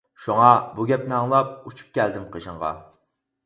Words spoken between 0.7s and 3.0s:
بۇ گەپنى ئاڭلاپ، ئۇچۇپ كەلدىم قېشىڭغا.